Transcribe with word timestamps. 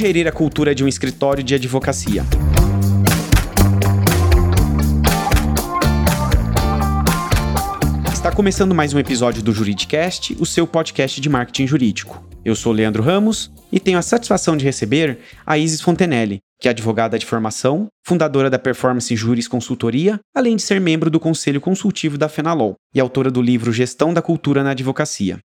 gerir 0.00 0.26
a 0.26 0.32
cultura 0.32 0.74
de 0.74 0.82
um 0.82 0.88
escritório 0.88 1.44
de 1.44 1.54
advocacia. 1.54 2.24
Está 8.10 8.32
começando 8.32 8.74
mais 8.74 8.94
um 8.94 8.98
episódio 8.98 9.42
do 9.42 9.52
Juridicast, 9.52 10.34
o 10.40 10.46
seu 10.46 10.66
podcast 10.66 11.20
de 11.20 11.28
marketing 11.28 11.66
jurídico. 11.66 12.24
Eu 12.42 12.54
sou 12.54 12.72
Leandro 12.72 13.02
Ramos 13.02 13.52
e 13.70 13.78
tenho 13.78 13.98
a 13.98 14.02
satisfação 14.02 14.56
de 14.56 14.64
receber 14.64 15.18
a 15.44 15.58
Isis 15.58 15.82
Fontenelle, 15.82 16.38
que 16.58 16.68
é 16.68 16.70
advogada 16.70 17.18
de 17.18 17.26
formação, 17.26 17.88
fundadora 18.02 18.48
da 18.48 18.58
Performance 18.58 19.14
Juris 19.14 19.46
Consultoria, 19.46 20.18
além 20.34 20.56
de 20.56 20.62
ser 20.62 20.80
membro 20.80 21.10
do 21.10 21.20
Conselho 21.20 21.60
Consultivo 21.60 22.16
da 22.16 22.30
FENALOL 22.30 22.74
e 22.94 23.00
autora 23.00 23.30
do 23.30 23.42
livro 23.42 23.70
Gestão 23.70 24.14
da 24.14 24.22
Cultura 24.22 24.64
na 24.64 24.70
Advocacia. 24.70 25.38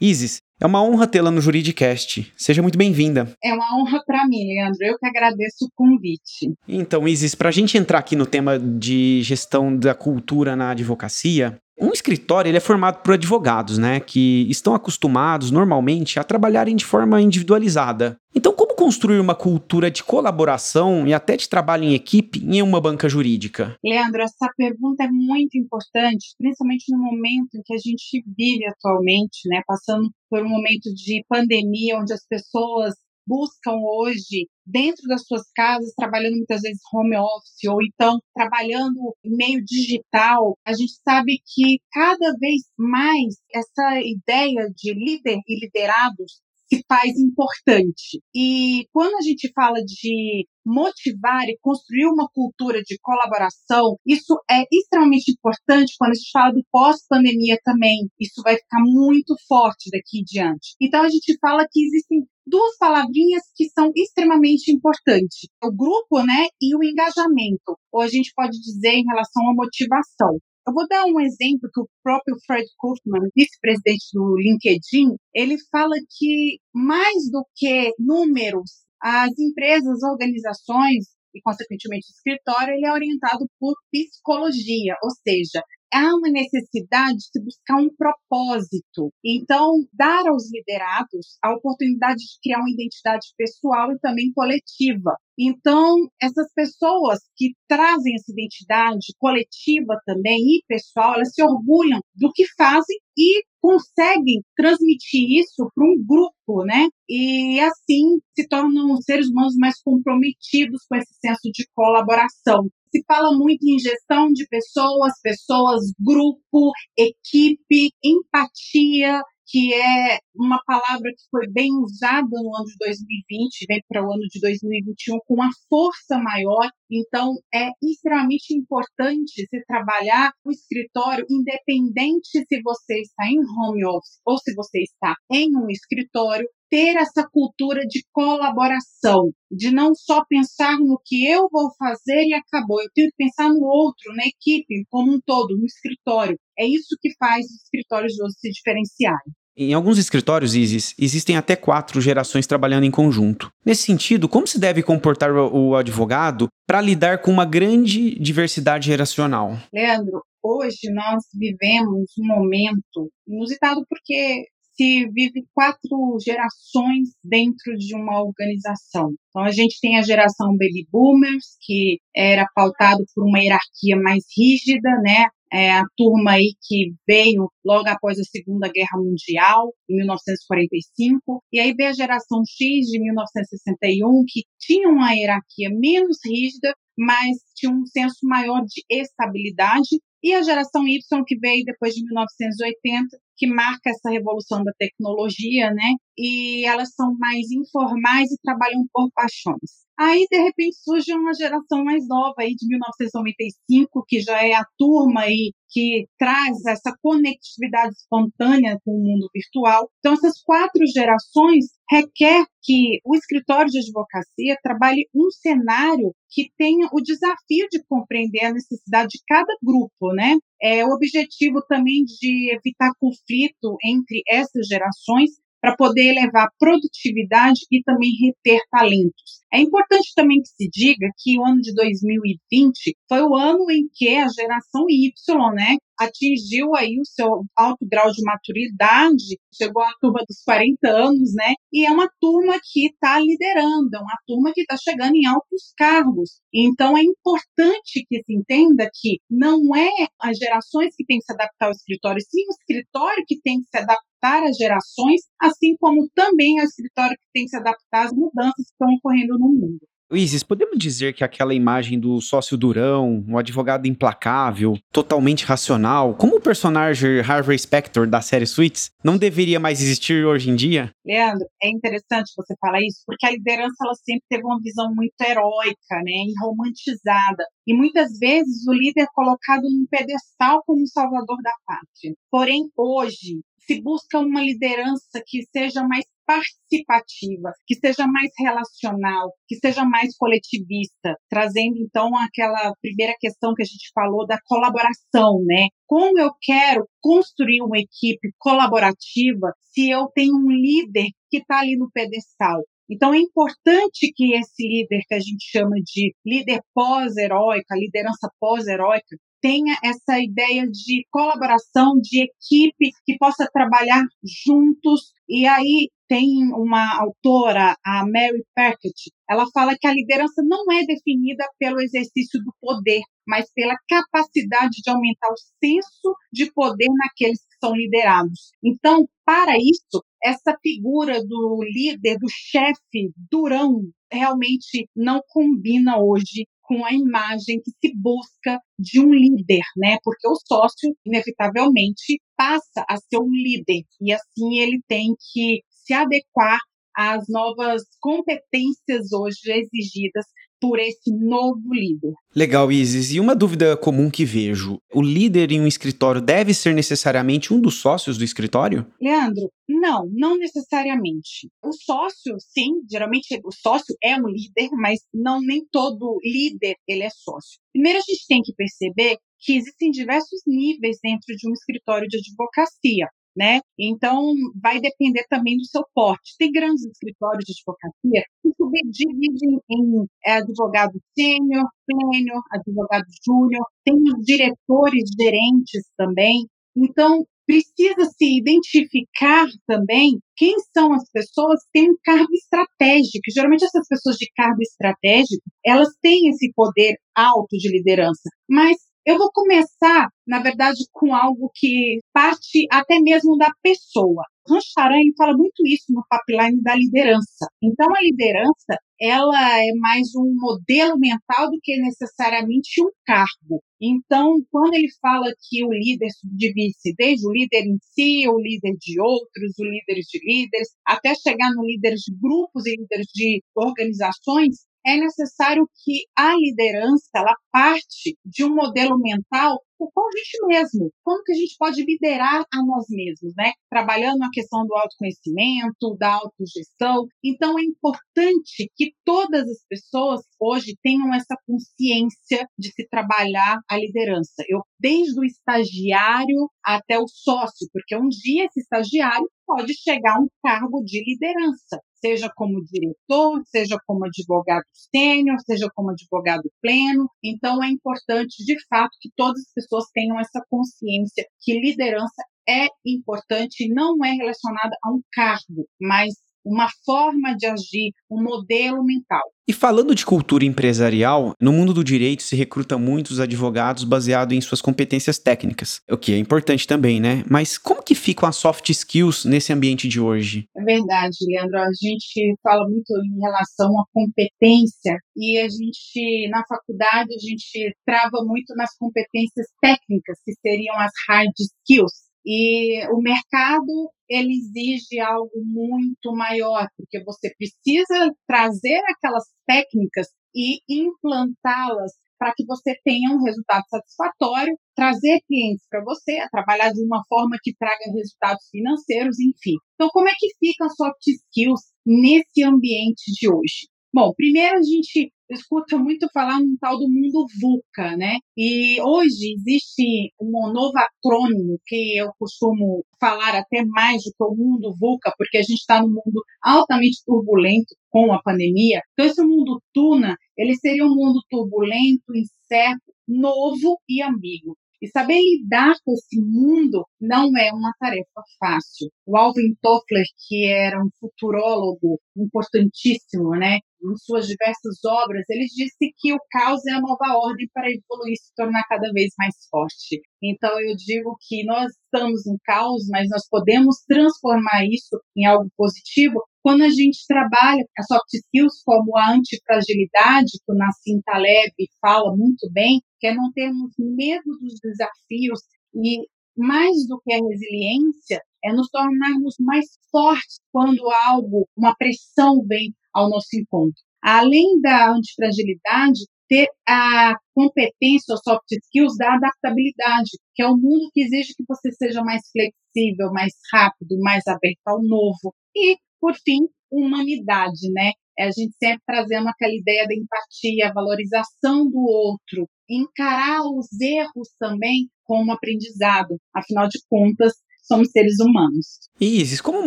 Isis, 0.00 0.40
é 0.60 0.66
uma 0.66 0.82
honra 0.82 1.06
tê-la 1.06 1.30
no 1.30 1.40
Juridicast. 1.40 2.32
Seja 2.36 2.62
muito 2.62 2.78
bem-vinda. 2.78 3.32
É 3.42 3.52
uma 3.52 3.76
honra 3.76 4.00
para 4.06 4.26
mim, 4.26 4.46
Leandro. 4.46 4.78
Eu 4.82 4.98
que 4.98 5.06
agradeço 5.06 5.64
o 5.64 5.68
convite. 5.74 6.52
Então, 6.68 7.06
Isis, 7.08 7.34
para 7.34 7.48
a 7.48 7.52
gente 7.52 7.76
entrar 7.76 7.98
aqui 7.98 8.14
no 8.14 8.26
tema 8.26 8.58
de 8.58 9.22
gestão 9.22 9.76
da 9.76 9.94
cultura 9.94 10.54
na 10.54 10.70
advocacia, 10.70 11.58
um 11.80 11.90
escritório 11.90 12.48
ele 12.48 12.58
é 12.58 12.60
formado 12.60 13.02
por 13.02 13.14
advogados, 13.14 13.76
né, 13.76 13.98
que 13.98 14.46
estão 14.48 14.74
acostumados 14.74 15.50
normalmente 15.50 16.20
a 16.20 16.24
trabalharem 16.24 16.76
de 16.76 16.84
forma 16.84 17.20
individualizada. 17.20 18.16
Então, 18.34 18.52
construir 18.82 19.20
uma 19.20 19.36
cultura 19.36 19.92
de 19.92 20.02
colaboração 20.02 21.06
e 21.06 21.14
até 21.14 21.36
de 21.36 21.48
trabalho 21.48 21.84
em 21.84 21.94
equipe 21.94 22.40
em 22.44 22.60
uma 22.60 22.80
banca 22.80 23.08
jurídica? 23.08 23.76
Leandro, 23.84 24.20
essa 24.20 24.52
pergunta 24.56 25.04
é 25.04 25.08
muito 25.08 25.56
importante, 25.56 26.34
principalmente 26.36 26.90
no 26.90 26.98
momento 26.98 27.54
em 27.54 27.62
que 27.64 27.74
a 27.74 27.78
gente 27.78 28.24
vive 28.36 28.66
atualmente, 28.66 29.48
né, 29.48 29.62
passando 29.64 30.10
por 30.28 30.42
um 30.42 30.48
momento 30.48 30.92
de 30.92 31.24
pandemia, 31.28 31.96
onde 31.96 32.12
as 32.12 32.26
pessoas 32.26 32.94
buscam 33.24 33.76
hoje 33.76 34.48
dentro 34.66 35.06
das 35.06 35.24
suas 35.28 35.42
casas, 35.54 35.94
trabalhando 35.96 36.38
muitas 36.38 36.62
vezes 36.62 36.80
home 36.92 37.16
office 37.16 37.64
ou 37.68 37.80
então 37.84 38.18
trabalhando 38.34 39.14
meio 39.24 39.64
digital, 39.64 40.58
a 40.66 40.72
gente 40.72 40.94
sabe 41.08 41.38
que 41.54 41.78
cada 41.92 42.36
vez 42.36 42.62
mais 42.76 43.36
essa 43.54 44.00
ideia 44.00 44.68
de 44.74 44.92
líder 44.92 45.38
e 45.46 45.64
liderados 45.64 46.42
se 46.72 46.82
faz 46.88 47.12
importante. 47.18 48.20
E 48.34 48.86
quando 48.92 49.14
a 49.16 49.20
gente 49.20 49.52
fala 49.54 49.78
de 49.84 50.46
motivar 50.64 51.44
e 51.48 51.58
construir 51.60 52.06
uma 52.06 52.28
cultura 52.32 52.80
de 52.82 52.96
colaboração, 53.02 53.96
isso 54.06 54.38
é 54.50 54.64
extremamente 54.72 55.32
importante 55.32 55.94
quando 55.98 56.12
a 56.12 56.14
gente 56.14 56.30
fala 56.32 56.52
do 56.52 56.64
pós-pandemia 56.70 57.58
também. 57.62 58.08
Isso 58.18 58.40
vai 58.42 58.54
ficar 58.54 58.80
muito 58.82 59.34
forte 59.46 59.90
daqui 59.90 60.20
em 60.20 60.24
diante. 60.24 60.74
Então 60.80 61.02
a 61.02 61.08
gente 61.10 61.36
fala 61.40 61.66
que 61.70 61.84
existem 61.84 62.24
duas 62.46 62.76
palavrinhas 62.78 63.42
que 63.54 63.68
são 63.68 63.90
extremamente 63.94 64.72
importantes: 64.72 65.48
o 65.62 65.70
grupo, 65.70 66.22
né, 66.24 66.46
e 66.60 66.74
o 66.74 66.82
engajamento. 66.82 67.76
Ou 67.92 68.00
a 68.00 68.08
gente 68.08 68.32
pode 68.34 68.58
dizer 68.58 68.94
em 68.94 69.04
relação 69.06 69.48
à 69.48 69.54
motivação. 69.54 70.38
Eu 70.66 70.72
vou 70.72 70.86
dar 70.86 71.04
um 71.06 71.18
exemplo 71.20 71.68
que 71.72 71.80
o 71.80 71.88
próprio 72.04 72.36
Fred 72.46 72.66
Kaufman, 72.78 73.28
vice-presidente 73.34 74.06
do 74.12 74.36
LinkedIn, 74.36 75.16
ele 75.34 75.56
fala 75.70 75.94
que 76.16 76.58
mais 76.72 77.30
do 77.32 77.44
que 77.56 77.92
números, 77.98 78.84
as 79.02 79.36
empresas, 79.38 80.02
organizações 80.04 81.06
e, 81.34 81.40
consequentemente, 81.42 82.06
o 82.06 82.14
escritório, 82.14 82.74
ele 82.74 82.86
é 82.86 82.92
orientado 82.92 83.44
por 83.58 83.74
psicologia, 83.90 84.94
ou 85.02 85.10
seja, 85.26 85.60
há 85.92 86.14
uma 86.16 86.30
necessidade 86.30 87.18
de 87.34 87.44
buscar 87.44 87.76
um 87.76 87.90
propósito. 87.94 89.12
Então, 89.24 89.84
dar 89.92 90.26
aos 90.26 90.50
liderados 90.50 91.38
a 91.42 91.54
oportunidade 91.54 92.18
de 92.18 92.38
criar 92.42 92.60
uma 92.60 92.70
identidade 92.70 93.26
pessoal 93.36 93.92
e 93.92 93.98
também 93.98 94.32
coletiva. 94.32 95.16
Então, 95.38 95.96
essas 96.20 96.52
pessoas 96.54 97.18
que 97.36 97.54
trazem 97.68 98.14
essa 98.14 98.32
identidade 98.32 99.14
coletiva 99.18 99.98
também 100.06 100.38
e 100.38 100.62
pessoal, 100.66 101.14
elas 101.14 101.32
se 101.34 101.42
orgulham 101.42 102.00
do 102.14 102.30
que 102.32 102.44
fazem 102.56 102.98
e 103.16 103.44
conseguem 103.60 104.42
transmitir 104.56 105.40
isso 105.40 105.70
para 105.74 105.84
um 105.84 105.96
grupo, 106.04 106.64
né? 106.64 106.88
E 107.08 107.60
assim 107.60 108.20
se 108.34 108.48
tornam 108.48 108.96
seres 109.02 109.28
humanos 109.28 109.56
mais 109.56 109.80
comprometidos 109.82 110.84
com 110.88 110.96
esse 110.96 111.14
senso 111.20 111.50
de 111.52 111.66
colaboração 111.74 112.68
se 112.94 113.02
fala 113.08 113.32
muito 113.32 113.66
em 113.66 113.78
gestão 113.78 114.30
de 114.30 114.46
pessoas, 114.46 115.14
pessoas, 115.22 115.80
grupo, 115.98 116.72
equipe, 116.96 117.90
empatia, 118.04 119.22
que 119.52 119.74
é 119.74 120.18
uma 120.34 120.58
palavra 120.64 121.10
que 121.10 121.28
foi 121.30 121.46
bem 121.46 121.68
usada 121.76 122.26
no 122.26 122.56
ano 122.56 122.64
de 122.64 122.76
2020, 122.78 123.66
vem 123.68 123.82
para 123.86 124.02
o 124.02 124.10
ano 124.10 124.22
de 124.30 124.40
2021 124.40 125.18
com 125.26 125.34
uma 125.34 125.50
força 125.68 126.16
maior. 126.16 126.70
Então, 126.90 127.34
é 127.54 127.68
extremamente 127.82 128.54
importante 128.56 129.46
se 129.46 129.64
trabalhar 129.66 130.32
o 130.42 130.50
escritório, 130.50 131.26
independente 131.28 132.30
se 132.48 132.62
você 132.62 133.02
está 133.02 133.26
em 133.26 133.40
home 133.40 133.84
office 133.84 134.20
ou 134.24 134.38
se 134.38 134.54
você 134.54 134.84
está 134.84 135.14
em 135.30 135.54
um 135.54 135.68
escritório, 135.68 136.48
ter 136.70 136.96
essa 136.96 137.28
cultura 137.30 137.82
de 137.86 138.02
colaboração, 138.10 139.30
de 139.50 139.70
não 139.70 139.94
só 139.94 140.24
pensar 140.24 140.78
no 140.78 140.98
que 141.04 141.26
eu 141.26 141.46
vou 141.52 141.70
fazer 141.78 142.24
e 142.24 142.32
acabou. 142.32 142.80
Eu 142.80 142.88
tenho 142.94 143.10
que 143.10 143.16
pensar 143.18 143.50
no 143.50 143.62
outro, 143.66 144.14
na 144.16 144.24
equipe 144.24 144.82
como 144.88 145.12
um 145.12 145.20
todo, 145.20 145.54
no 145.58 145.66
escritório. 145.66 146.38
É 146.58 146.64
isso 146.66 146.96
que 147.02 147.14
faz 147.18 147.44
os 147.44 147.62
escritórios 147.64 148.18
hoje 148.18 148.34
se 148.38 148.50
diferenciarem. 148.50 149.41
Em 149.56 149.74
alguns 149.74 149.98
escritórios, 149.98 150.54
Isis, 150.54 150.94
existem 150.98 151.36
até 151.36 151.54
quatro 151.54 152.00
gerações 152.00 152.46
trabalhando 152.46 152.84
em 152.84 152.90
conjunto. 152.90 153.50
Nesse 153.64 153.82
sentido, 153.82 154.28
como 154.28 154.46
se 154.46 154.58
deve 154.58 154.82
comportar 154.82 155.30
o 155.30 155.76
advogado 155.76 156.48
para 156.66 156.80
lidar 156.80 157.18
com 157.18 157.30
uma 157.30 157.44
grande 157.44 158.18
diversidade 158.18 158.86
geracional? 158.86 159.58
Leandro, 159.72 160.22
hoje 160.42 160.90
nós 160.92 161.24
vivemos 161.34 162.10
um 162.18 162.26
momento 162.26 163.10
inusitado 163.28 163.84
porque 163.88 164.46
se 164.74 165.06
vive 165.08 165.44
quatro 165.54 166.16
gerações 166.24 167.10
dentro 167.22 167.76
de 167.76 167.94
uma 167.94 168.22
organização. 168.22 169.12
Então, 169.28 169.42
a 169.42 169.50
gente 169.50 169.78
tem 169.80 169.98
a 169.98 170.02
geração 170.02 170.48
baby 170.52 170.86
boomers, 170.90 171.56
que 171.60 171.98
era 172.16 172.46
pautado 172.54 173.04
por 173.14 173.24
uma 173.26 173.38
hierarquia 173.38 173.96
mais 173.96 174.24
rígida, 174.36 174.90
né? 175.02 175.26
É 175.52 175.70
a 175.70 175.84
turma 175.98 176.32
aí 176.32 176.54
que 176.62 176.94
veio 177.06 177.50
logo 177.64 177.86
após 177.88 178.18
a 178.18 178.24
Segunda 178.24 178.70
Guerra 178.72 178.96
Mundial, 178.96 179.74
em 179.88 179.96
1945, 179.96 181.42
e 181.52 181.60
aí 181.60 181.74
veio 181.74 181.90
a 181.90 181.92
geração 181.92 182.42
X 182.46 182.86
de 182.86 182.98
1961, 182.98 184.24
que 184.26 184.44
tinha 184.58 184.88
uma 184.88 185.12
hierarquia 185.12 185.68
menos 185.70 186.16
rígida, 186.24 186.74
mas 186.96 187.36
tinha 187.54 187.70
um 187.70 187.84
senso 187.84 188.20
maior 188.22 188.64
de 188.64 188.82
estabilidade, 188.88 190.00
e 190.22 190.32
a 190.32 190.42
geração 190.42 190.86
Y, 190.86 191.24
que 191.26 191.36
veio 191.38 191.64
depois 191.64 191.94
de 191.94 192.02
1980, 192.04 193.18
que 193.36 193.46
marca 193.46 193.90
essa 193.90 194.08
revolução 194.08 194.62
da 194.64 194.72
tecnologia, 194.78 195.70
né? 195.74 195.94
E 196.16 196.64
elas 196.64 196.94
são 196.94 197.14
mais 197.18 197.50
informais 197.50 198.30
e 198.30 198.38
trabalham 198.42 198.86
por 198.92 199.10
paixões. 199.12 199.81
Aí, 199.98 200.26
de 200.30 200.38
repente, 200.38 200.76
surge 200.82 201.12
uma 201.12 201.34
geração 201.34 201.84
mais 201.84 202.06
nova 202.08 202.34
aí 202.38 202.54
de 202.54 202.66
1995, 202.66 204.04
que 204.06 204.20
já 204.20 204.42
é 204.44 204.54
a 204.54 204.64
turma 204.78 205.22
aí 205.22 205.52
que 205.68 206.06
traz 206.18 206.64
essa 206.66 206.94
conectividade 207.02 207.94
espontânea 207.94 208.78
com 208.84 208.92
o 208.92 209.02
mundo 209.02 209.28
virtual. 209.34 209.90
Então, 210.00 210.12
essas 210.12 210.42
quatro 210.42 210.84
gerações 210.86 211.66
requer 211.90 212.44
que 212.62 213.00
o 213.04 213.14
escritório 213.14 213.70
de 213.70 213.78
advocacia 213.78 214.56
trabalhe 214.62 215.08
um 215.14 215.30
cenário 215.30 216.14
que 216.30 216.50
tenha 216.56 216.88
o 216.92 217.00
desafio 217.00 217.66
de 217.70 217.82
compreender 217.88 218.44
a 218.44 218.52
necessidade 218.52 219.08
de 219.10 219.20
cada 219.26 219.54
grupo, 219.62 220.12
né? 220.14 220.36
É 220.62 220.84
o 220.84 220.90
objetivo 220.90 221.60
também 221.68 222.04
de 222.04 222.54
evitar 222.54 222.92
conflito 222.98 223.76
entre 223.84 224.22
essas 224.28 224.66
gerações 224.66 225.30
para 225.62 225.76
poder 225.76 226.08
elevar 226.08 226.48
produtividade 226.58 227.60
e 227.70 227.80
também 227.84 228.10
reter 228.20 228.60
talentos. 228.68 229.42
É 229.54 229.60
importante 229.60 230.12
também 230.16 230.42
que 230.42 230.48
se 230.48 230.68
diga 230.68 231.06
que 231.18 231.38
o 231.38 231.44
ano 231.44 231.60
de 231.60 231.72
2020 231.72 232.96
foi 233.08 233.22
o 233.22 233.36
ano 233.36 233.70
em 233.70 233.86
que 233.92 234.08
a 234.16 234.26
geração 234.28 234.86
Y, 234.88 235.54
né, 235.54 235.76
atingiu 236.00 236.74
aí 236.74 236.98
o 236.98 237.04
seu 237.04 237.44
alto 237.56 237.86
grau 237.88 238.10
de 238.10 238.24
maturidade, 238.24 239.38
chegou 239.54 239.82
à 239.82 239.92
turma 240.00 240.24
dos 240.26 240.42
40 240.42 240.88
anos, 240.88 241.34
né? 241.34 241.52
E 241.72 241.86
é 241.86 241.90
uma 241.90 242.08
turma 242.20 242.58
que 242.62 242.86
está 242.86 243.20
liderando, 243.20 243.94
é 243.94 244.00
uma 244.00 244.18
turma 244.26 244.52
que 244.52 244.62
está 244.62 244.76
chegando 244.76 245.14
em 245.14 245.26
altos 245.26 245.72
cargos. 245.76 246.40
Então 246.52 246.96
é 246.96 247.02
importante 247.02 248.04
que 248.08 248.22
se 248.24 248.34
entenda 248.34 248.90
que 248.92 249.20
não 249.30 249.76
é 249.76 249.90
as 250.20 250.38
gerações 250.38 250.94
que 250.96 251.04
têm 251.04 251.18
que 251.18 251.24
se 251.24 251.32
adaptar 251.32 251.66
ao 251.66 251.72
escritório, 251.72 252.20
sim 252.20 252.42
o 252.48 252.52
escritório 252.52 253.24
que 253.28 253.40
tem 253.40 253.60
que 253.60 253.68
se 253.68 253.78
adaptar 253.78 254.11
às 254.22 254.56
gerações, 254.56 255.22
assim 255.40 255.76
como 255.78 256.08
também 256.14 256.58
é 256.58 256.62
o 256.62 256.64
escritório 256.64 257.16
que 257.16 257.32
tem 257.32 257.44
que 257.44 257.50
se 257.50 257.56
adaptar 257.56 258.06
às 258.06 258.12
mudanças 258.12 258.54
que 258.56 258.72
estão 258.72 258.88
ocorrendo 258.94 259.38
no 259.38 259.48
mundo. 259.48 259.78
Isis, 260.16 260.42
podemos 260.42 260.76
dizer 260.78 261.14
que 261.14 261.24
aquela 261.24 261.54
imagem 261.54 261.98
do 261.98 262.20
sócio 262.20 262.56
durão, 262.56 263.24
o 263.28 263.38
advogado 263.38 263.86
implacável, 263.86 264.78
totalmente 264.92 265.44
racional, 265.44 266.14
como 266.14 266.36
o 266.36 266.40
personagem 266.40 267.20
Harvey 267.20 267.58
Specter 267.58 268.06
da 268.06 268.20
série 268.20 268.46
Suits, 268.46 268.90
não 269.02 269.16
deveria 269.16 269.58
mais 269.58 269.80
existir 269.80 270.24
hoje 270.26 270.50
em 270.50 270.54
dia? 270.54 270.92
Leandro, 271.04 271.46
é 271.62 271.70
interessante 271.70 272.32
você 272.36 272.54
falar 272.60 272.82
isso, 272.82 273.02
porque 273.06 273.26
a 273.26 273.30
liderança 273.30 273.74
ela 273.82 273.94
sempre 273.94 274.24
teve 274.28 274.44
uma 274.44 274.60
visão 274.60 274.94
muito 274.94 275.14
heróica, 275.18 275.96
né, 276.04 276.12
e 276.12 276.34
romantizada. 276.42 277.46
E 277.66 277.74
muitas 277.74 278.18
vezes 278.18 278.66
o 278.66 278.72
líder 278.72 279.02
é 279.02 279.06
colocado 279.14 279.62
num 279.62 279.86
pedestal 279.90 280.62
como 280.66 280.86
salvador 280.86 281.38
da 281.42 281.52
pátria. 281.64 282.14
Porém, 282.30 282.68
hoje, 282.76 283.40
se 283.66 283.80
busca 283.80 284.18
uma 284.18 284.42
liderança 284.42 285.22
que 285.26 285.42
seja 285.54 285.82
mais 285.86 286.04
participativa, 286.26 287.52
que 287.66 287.74
seja 287.74 288.06
mais 288.06 288.30
relacional, 288.38 289.32
que 289.46 289.56
seja 289.56 289.84
mais 289.84 290.16
coletivista, 290.16 291.16
trazendo 291.28 291.76
então 291.78 292.10
aquela 292.16 292.72
primeira 292.80 293.14
questão 293.18 293.54
que 293.54 293.62
a 293.62 293.66
gente 293.66 293.90
falou 293.94 294.26
da 294.26 294.38
colaboração, 294.46 295.42
né? 295.44 295.66
Como 295.86 296.18
eu 296.18 296.30
quero 296.40 296.86
construir 297.00 297.60
uma 297.62 297.78
equipe 297.78 298.32
colaborativa 298.38 299.52
se 299.72 299.90
eu 299.90 300.08
tenho 300.14 300.34
um 300.34 300.50
líder 300.50 301.08
que 301.30 301.38
está 301.38 301.60
ali 301.60 301.76
no 301.76 301.90
pedestal? 301.92 302.62
Então 302.90 303.14
é 303.14 303.18
importante 303.18 304.12
que 304.14 304.34
esse 304.34 304.66
líder 304.66 305.02
que 305.08 305.14
a 305.14 305.20
gente 305.20 305.50
chama 305.50 305.76
de 305.82 306.14
líder 306.26 306.60
pós-heróica, 306.74 307.74
liderança 307.74 308.30
pós-heróica, 308.38 309.16
tenha 309.42 309.76
essa 309.84 310.18
ideia 310.18 310.66
de 310.66 311.04
colaboração, 311.10 311.94
de 312.00 312.22
equipe 312.22 312.92
que 313.04 313.18
possa 313.18 313.48
trabalhar 313.52 314.04
juntos. 314.46 315.12
E 315.28 315.46
aí 315.46 315.90
tem 316.08 316.52
uma 316.52 317.00
autora, 317.00 317.74
a 317.84 318.04
Mary 318.06 318.44
Packett, 318.54 319.10
ela 319.28 319.46
fala 319.52 319.74
que 319.80 319.86
a 319.86 319.94
liderança 319.94 320.42
não 320.46 320.70
é 320.70 320.84
definida 320.84 321.44
pelo 321.58 321.80
exercício 321.80 322.38
do 322.44 322.52
poder, 322.60 323.00
mas 323.26 323.50
pela 323.54 323.74
capacidade 323.88 324.82
de 324.84 324.90
aumentar 324.90 325.28
o 325.32 325.64
senso 325.64 326.14
de 326.30 326.52
poder 326.52 326.88
naqueles 326.98 327.38
que 327.40 327.56
são 327.64 327.74
liderados. 327.74 328.52
Então, 328.62 329.08
para 329.24 329.56
isso, 329.56 330.04
essa 330.22 330.54
figura 330.62 331.24
do 331.24 331.60
líder, 331.62 332.18
do 332.18 332.28
chefe 332.28 333.12
durão, 333.30 333.80
realmente 334.12 334.86
não 334.94 335.22
combina 335.28 335.98
hoje 335.98 336.46
com 336.72 336.86
a 336.86 336.92
imagem 336.92 337.60
que 337.60 337.70
se 337.70 337.94
busca 337.94 338.58
de 338.78 338.98
um 338.98 339.12
líder, 339.12 339.62
né? 339.76 339.98
Porque 340.02 340.26
o 340.26 340.36
sócio, 340.36 340.96
inevitavelmente, 341.04 342.18
passa 342.34 342.82
a 342.88 342.96
ser 342.96 343.18
um 343.18 343.30
líder 343.30 343.82
e 344.00 344.10
assim 344.10 344.58
ele 344.58 344.80
tem 344.88 345.14
que 345.32 345.62
se 345.68 345.92
adequar 345.92 346.58
às 346.96 347.24
novas 347.28 347.82
competências 348.00 349.12
hoje 349.12 349.52
exigidas 349.52 350.24
por 350.62 350.78
esse 350.78 351.10
novo 351.12 351.74
líder. 351.74 352.12
Legal, 352.36 352.70
Isis. 352.70 353.12
E 353.12 353.18
uma 353.18 353.34
dúvida 353.34 353.76
comum 353.76 354.08
que 354.08 354.24
vejo: 354.24 354.78
o 354.94 355.02
líder 355.02 355.50
em 355.50 355.60
um 355.60 355.66
escritório 355.66 356.20
deve 356.20 356.54
ser 356.54 356.72
necessariamente 356.72 357.52
um 357.52 357.60
dos 357.60 357.80
sócios 357.80 358.16
do 358.16 358.22
escritório? 358.22 358.86
Leandro, 359.00 359.50
não, 359.68 360.08
não 360.12 360.38
necessariamente. 360.38 361.50
O 361.64 361.72
sócio, 361.72 362.36
sim, 362.38 362.70
geralmente 362.88 363.40
o 363.44 363.50
sócio 363.50 363.96
é 364.00 364.14
um 364.14 364.28
líder, 364.28 364.70
mas 364.74 365.00
não 365.12 365.40
nem 365.40 365.66
todo 365.72 366.20
líder 366.22 366.76
ele 366.86 367.02
é 367.02 367.10
sócio. 367.10 367.58
Primeiro 367.72 367.98
a 367.98 368.02
gente 368.02 368.24
tem 368.28 368.40
que 368.40 368.54
perceber 368.54 369.16
que 369.40 369.56
existem 369.56 369.90
diversos 369.90 370.42
níveis 370.46 370.98
dentro 371.02 371.34
de 371.36 371.50
um 371.50 371.52
escritório 371.52 372.06
de 372.06 372.18
advocacia 372.18 373.08
né? 373.36 373.60
Então, 373.78 374.32
vai 374.60 374.80
depender 374.80 375.24
também 375.28 375.56
do 375.56 375.64
seu 375.64 375.82
porte. 375.94 376.34
Tem 376.38 376.50
grandes 376.50 376.84
escritórios 376.84 377.44
de 377.44 377.52
advocacia 377.52 378.24
que 378.42 378.50
se 378.50 379.06
dividem 379.06 379.58
em 379.70 380.06
é, 380.26 380.32
advogado 380.34 380.92
sênior, 381.18 381.64
plênio, 381.86 382.40
advogado 382.50 383.06
júnior, 383.24 383.66
tem 383.84 383.94
os 383.94 384.24
diretores, 384.24 385.10
gerentes 385.18 385.82
também. 385.96 386.46
Então, 386.76 387.24
precisa 387.46 388.08
se 388.16 388.38
identificar 388.38 389.46
também 389.66 390.18
quem 390.36 390.54
são 390.74 390.92
as 390.92 391.04
pessoas 391.10 391.60
que 391.64 391.80
têm 391.80 391.90
um 391.90 391.96
cargo 392.02 392.32
estratégico. 392.32 393.30
Geralmente 393.34 393.64
essas 393.64 393.86
pessoas 393.88 394.16
de 394.16 394.30
cargo 394.34 394.62
estratégico, 394.62 395.42
elas 395.64 395.88
têm 396.00 396.28
esse 396.28 396.52
poder 396.54 396.96
alto 397.14 397.56
de 397.56 397.70
liderança, 397.70 398.28
mas 398.48 398.76
eu 399.04 399.18
vou 399.18 399.30
começar, 399.32 400.08
na 400.26 400.40
verdade, 400.40 400.84
com 400.92 401.14
algo 401.14 401.50
que 401.54 401.98
parte 402.12 402.66
até 402.70 403.00
mesmo 403.00 403.36
da 403.36 403.50
pessoa. 403.62 404.24
Rancharan 404.48 405.02
fala 405.16 405.36
muito 405.36 405.66
isso 405.66 405.86
no 405.90 406.02
pipeline 406.10 406.60
da 406.62 406.74
liderança. 406.74 407.46
Então, 407.62 407.86
a 407.94 408.02
liderança 408.02 408.76
ela 409.00 409.58
é 409.58 409.72
mais 409.80 410.14
um 410.14 410.32
modelo 410.38 410.96
mental 410.98 411.50
do 411.50 411.58
que 411.60 411.76
necessariamente 411.76 412.80
um 412.80 412.90
cargo. 413.04 413.60
Então, 413.80 414.36
quando 414.50 414.74
ele 414.74 414.88
fala 415.00 415.32
que 415.48 415.64
o 415.64 415.72
líder 415.72 416.08
subdivide-se 416.10 416.94
desde 416.96 417.26
o 417.26 417.32
líder 417.32 417.66
em 417.66 417.78
si, 417.80 418.28
o 418.28 418.38
líder 418.40 418.76
de 418.78 419.00
outros, 419.00 419.58
o 419.58 419.64
líder 419.64 420.00
de 420.00 420.20
líderes, 420.24 420.68
até 420.86 421.14
chegar 421.16 421.50
no 421.54 421.64
líder 421.64 421.94
de 421.94 422.14
grupos 422.20 422.64
e 422.66 422.76
líderes 422.76 423.06
de 423.12 423.42
organizações, 423.56 424.66
é 424.84 424.96
necessário 424.96 425.68
que 425.82 426.04
a 426.16 426.34
liderança 426.36 427.08
ela 427.14 427.34
parte 427.50 428.16
de 428.24 428.44
um 428.44 428.54
modelo 428.54 428.98
mental 428.98 429.62
com 429.92 430.00
a 430.00 430.10
gente 430.16 430.46
mesmo. 430.46 430.92
Como 431.04 431.22
que 431.24 431.32
a 431.32 431.36
gente 431.36 431.56
pode 431.58 431.84
liderar 431.84 432.44
a 432.52 432.64
nós 432.64 432.86
mesmos, 432.88 433.32
né? 433.36 433.52
Trabalhando 433.70 434.22
a 434.22 434.30
questão 434.32 434.66
do 434.66 434.74
autoconhecimento, 434.74 435.96
da 435.98 436.14
autogestão. 436.14 437.06
Então 437.24 437.58
é 437.58 437.62
importante 437.62 438.70
que 438.76 438.92
todas 439.04 439.42
as 439.48 439.64
pessoas 439.68 440.20
hoje 440.40 440.76
tenham 440.82 441.14
essa 441.14 441.36
consciência 441.46 442.46
de 442.58 442.68
se 442.68 442.88
trabalhar 442.88 443.58
a 443.68 443.76
liderança. 443.76 444.44
Eu 444.48 444.60
desde 444.78 445.18
o 445.18 445.24
estagiário 445.24 446.50
até 446.64 446.98
o 446.98 447.06
sócio, 447.06 447.68
porque 447.72 447.96
um 447.96 448.08
dia 448.08 448.46
esse 448.46 448.60
estagiário 448.60 449.28
pode 449.46 449.72
chegar 449.74 450.16
a 450.16 450.20
um 450.20 450.28
cargo 450.42 450.82
de 450.84 451.02
liderança 451.04 451.80
seja 452.04 452.28
como 452.34 452.62
diretor, 452.64 453.40
seja 453.46 453.76
como 453.86 454.04
advogado 454.04 454.64
sênior, 454.72 455.36
seja 455.46 455.68
como 455.74 455.90
advogado 455.90 456.50
pleno. 456.60 457.08
Então, 457.22 457.62
é 457.62 457.68
importante, 457.68 458.44
de 458.44 458.56
fato, 458.68 458.90
que 459.00 459.08
todas 459.16 459.40
as 459.40 459.52
pessoas 459.54 459.71
tenham 459.92 460.18
essa 460.20 460.44
consciência 460.48 461.26
que 461.40 461.58
liderança 461.58 462.22
é 462.48 462.66
importante 462.84 463.68
não 463.72 464.04
é 464.04 464.10
relacionada 464.12 464.76
a 464.82 464.90
um 464.90 465.00
cargo, 465.12 465.68
mas 465.80 466.14
uma 466.44 466.68
forma 466.84 467.36
de 467.36 467.46
agir, 467.46 467.92
um 468.10 468.22
modelo 468.22 468.84
mental. 468.84 469.22
E 469.46 469.52
falando 469.52 469.94
de 469.94 470.06
cultura 470.06 470.44
empresarial, 470.44 471.34
no 471.40 471.52
mundo 471.52 471.74
do 471.74 471.82
direito 471.82 472.22
se 472.22 472.36
recruta 472.36 472.78
muitos 472.78 473.18
advogados 473.18 473.82
baseado 473.82 474.32
em 474.32 474.40
suas 474.40 474.62
competências 474.62 475.18
técnicas, 475.18 475.80
o 475.90 475.96
que 475.96 476.12
é 476.12 476.18
importante 476.18 476.66
também, 476.66 477.00
né? 477.00 477.24
Mas 477.28 477.58
como 477.58 477.82
que 477.82 477.94
ficam 477.94 478.28
as 478.28 478.36
soft 478.36 478.68
skills 478.70 479.24
nesse 479.24 479.52
ambiente 479.52 479.88
de 479.88 480.00
hoje? 480.00 480.48
É 480.56 480.62
verdade, 480.62 481.16
Leandro. 481.28 481.58
A 481.58 481.70
gente 481.80 482.36
fala 482.40 482.68
muito 482.68 482.92
em 483.04 483.20
relação 483.20 483.68
à 483.80 483.84
competência 483.92 484.96
e 485.16 485.38
a 485.38 485.48
gente, 485.48 486.28
na 486.30 486.42
faculdade, 486.46 487.12
a 487.12 487.18
gente 487.18 487.76
trava 487.84 488.24
muito 488.24 488.54
nas 488.54 488.70
competências 488.78 489.48
técnicas, 489.60 490.18
que 490.24 490.32
seriam 490.40 490.78
as 490.78 490.92
hard 491.08 491.32
skills. 491.36 492.11
E 492.24 492.86
o 492.88 493.00
mercado 493.00 493.90
ele 494.08 494.34
exige 494.34 495.00
algo 495.00 495.30
muito 495.44 496.12
maior, 496.12 496.66
porque 496.76 497.02
você 497.04 497.32
precisa 497.36 498.12
trazer 498.26 498.80
aquelas 498.90 499.24
técnicas 499.46 500.08
e 500.34 500.60
implantá-las 500.68 501.92
para 502.18 502.32
que 502.36 502.44
você 502.46 502.76
tenha 502.84 503.10
um 503.10 503.24
resultado 503.24 503.64
satisfatório, 503.68 504.56
trazer 504.76 505.20
clientes 505.26 505.66
para 505.68 505.82
você, 505.82 506.24
trabalhar 506.30 506.70
de 506.70 506.80
uma 506.84 507.02
forma 507.08 507.36
que 507.42 507.52
traga 507.58 507.92
resultados 507.92 508.46
financeiros, 508.48 509.18
enfim. 509.18 509.56
Então, 509.74 509.88
como 509.92 510.08
é 510.08 510.12
que 510.16 510.28
ficam 510.38 510.68
soft 510.68 511.00
skills 511.04 511.62
nesse 511.84 512.44
ambiente 512.44 513.10
de 513.18 513.28
hoje? 513.28 513.66
Bom, 513.92 514.12
primeiro 514.16 514.56
a 514.56 514.62
gente 514.62 515.12
escuta 515.34 515.78
muito 515.78 516.08
falar 516.12 516.40
num 516.40 516.56
tal 516.60 516.78
do 516.78 516.88
mundo 516.88 517.26
VUCA, 517.40 517.96
né? 517.96 518.18
E 518.36 518.80
hoje 518.80 519.34
existe 519.34 520.12
um 520.20 520.52
novo 520.52 520.72
acrônimo 520.76 521.58
que 521.66 521.98
eu 521.98 522.10
costumo 522.18 522.84
falar 523.00 523.34
até 523.34 523.64
mais 523.64 524.02
do 524.04 524.10
que 524.10 524.24
o 524.24 524.34
mundo 524.34 524.74
VUCA, 524.78 525.12
porque 525.16 525.38
a 525.38 525.42
gente 525.42 525.60
está 525.60 525.80
num 525.80 525.88
mundo 525.88 526.22
altamente 526.42 527.02
turbulento 527.04 527.74
com 527.90 528.12
a 528.12 528.22
pandemia. 528.22 528.80
Então, 528.92 529.06
esse 529.06 529.22
mundo 529.22 529.60
Tuna, 529.72 530.16
ele 530.36 530.54
seria 530.56 530.84
um 530.84 530.94
mundo 530.94 531.20
turbulento, 531.28 532.14
incerto, 532.14 532.92
novo 533.06 533.78
e 533.88 534.02
ambíguo. 534.02 534.56
E 534.82 534.88
saber 534.88 535.18
lidar 535.18 535.74
com 535.84 535.92
esse 535.92 536.20
mundo 536.20 536.84
não 537.00 537.30
é 537.38 537.52
uma 537.52 537.72
tarefa 537.78 538.22
fácil. 538.38 538.90
O 539.06 539.16
Alvin 539.16 539.54
Toffler, 539.62 540.04
que 540.26 540.46
era 540.48 540.76
um 540.82 540.90
futurólogo 541.00 542.00
importantíssimo, 542.16 543.30
né, 543.30 543.58
em 543.84 543.96
suas 543.96 544.26
diversas 544.26 544.84
obras, 544.84 545.24
ele 545.28 545.46
disse 545.46 545.92
que 545.98 546.12
o 546.12 546.18
caos 546.30 546.60
é 546.66 546.72
a 546.72 546.80
nova 546.80 547.16
ordem 547.16 547.48
para 547.54 547.70
evoluir 547.70 548.14
e 548.14 548.16
se 548.16 548.32
tornar 548.36 548.64
cada 548.68 548.90
vez 548.92 549.12
mais 549.18 549.34
forte. 549.50 550.00
Então 550.22 550.60
eu 550.60 550.74
digo 550.76 551.16
que 551.28 551.44
nós 551.44 551.70
estamos 551.84 552.26
em 552.26 552.36
caos, 552.44 552.82
mas 552.90 553.08
nós 553.08 553.22
podemos 553.28 553.76
transformar 553.86 554.64
isso 554.68 555.00
em 555.16 555.26
algo 555.26 555.48
positivo 555.56 556.20
Quando 556.42 556.62
a 556.64 556.70
gente 556.70 557.06
trabalha 557.06 557.64
as 557.78 557.86
soft 557.86 558.12
skills 558.14 558.62
como 558.64 558.96
a 558.96 559.12
antifragilidade, 559.12 560.32
que 560.44 560.52
o 560.52 560.56
Nassim 560.56 561.00
Taleb 561.04 561.52
fala 561.80 562.16
muito 562.16 562.50
bem, 562.52 562.80
que 563.02 563.08
é 563.08 563.14
não 563.14 563.32
termos 563.32 563.72
medo 563.76 564.38
dos 564.40 564.60
desafios 564.62 565.40
e 565.74 566.06
mais 566.38 566.86
do 566.86 567.00
que 567.00 567.12
a 567.12 567.18
resiliência, 567.18 568.22
é 568.44 568.52
nos 568.52 568.68
tornarmos 568.68 569.34
mais 569.40 569.66
fortes 569.90 570.38
quando 570.52 570.88
algo, 571.08 571.48
uma 571.56 571.74
pressão 571.74 572.46
vem 572.46 572.72
ao 572.94 573.10
nosso 573.10 573.28
encontro. 573.34 573.82
Além 574.00 574.60
da 574.60 574.92
antifragilidade, 574.92 576.06
ter 576.28 576.46
a 576.66 577.16
competência 577.34 578.12
ou 578.12 578.18
soft 578.18 578.50
skills 578.50 578.96
da 578.96 579.14
adaptabilidade, 579.14 580.10
que 580.34 580.42
é 580.42 580.48
um 580.48 580.56
mundo 580.56 580.90
que 580.94 581.02
exige 581.02 581.34
que 581.36 581.44
você 581.46 581.72
seja 581.72 582.02
mais 582.02 582.22
flexível, 582.30 583.12
mais 583.12 583.32
rápido, 583.52 583.98
mais 584.00 584.26
aberto 584.28 584.60
ao 584.66 584.82
novo. 584.82 585.34
E, 585.54 585.76
por 586.00 586.14
fim, 586.14 586.46
humanidade, 586.70 587.70
né? 587.72 587.92
É 588.18 588.24
a 588.24 588.30
gente 588.30 588.54
sempre 588.62 588.82
trazendo 588.86 589.28
aquela 589.28 589.54
ideia 589.54 589.86
da 589.86 589.94
empatia, 589.94 590.72
valorização 590.74 591.68
do 591.70 591.80
outro, 591.80 592.48
encarar 592.68 593.42
os 593.42 593.68
erros 593.80 594.28
também 594.38 594.88
como 595.04 595.32
aprendizado. 595.32 596.16
Afinal 596.34 596.68
de 596.68 596.78
contas, 596.88 597.32
somos 597.62 597.90
seres 597.90 598.20
humanos. 598.20 598.80
Isis, 599.00 599.40
como 599.40 599.66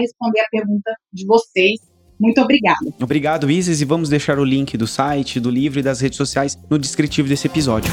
responder 0.00 0.40
a 0.40 0.48
pergunta 0.50 0.94
de 1.12 1.26
vocês. 1.26 1.80
Muito 2.18 2.40
obrigada. 2.40 2.78
Obrigado, 3.00 3.50
Isis, 3.50 3.80
e 3.80 3.84
vamos 3.84 4.08
deixar 4.08 4.38
o 4.38 4.44
link 4.44 4.76
do 4.76 4.86
site, 4.86 5.38
do 5.38 5.50
livro 5.50 5.78
e 5.78 5.82
das 5.82 6.00
redes 6.00 6.16
sociais 6.16 6.58
no 6.68 6.78
descritivo 6.78 7.28
desse 7.28 7.46
episódio. 7.46 7.92